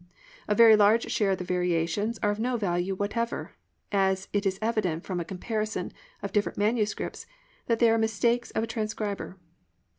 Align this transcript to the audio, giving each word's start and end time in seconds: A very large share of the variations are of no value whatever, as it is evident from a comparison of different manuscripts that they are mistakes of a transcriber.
A 0.47 0.55
very 0.55 0.75
large 0.75 1.11
share 1.11 1.29
of 1.29 1.37
the 1.37 1.43
variations 1.43 2.17
are 2.23 2.31
of 2.31 2.39
no 2.39 2.57
value 2.57 2.95
whatever, 2.95 3.51
as 3.91 4.29
it 4.33 4.47
is 4.47 4.57
evident 4.59 5.03
from 5.05 5.19
a 5.19 5.23
comparison 5.23 5.93
of 6.23 6.31
different 6.31 6.57
manuscripts 6.57 7.27
that 7.67 7.77
they 7.77 7.87
are 7.91 7.99
mistakes 7.99 8.49
of 8.49 8.63
a 8.63 8.67
transcriber. 8.67 9.37